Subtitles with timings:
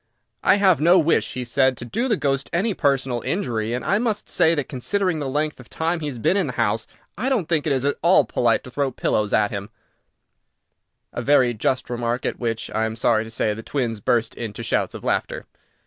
[0.43, 3.99] "I have no wish," he said, "to do the ghost any personal injury, and I
[3.99, 6.87] must say that, considering the length of time he has been in the house,
[7.19, 9.69] I don't think it is at all polite to throw pillows at him,"
[11.13, 14.63] a very just remark, at which, I am sorry to say, the twins burst into
[14.63, 15.45] shouts of laughter.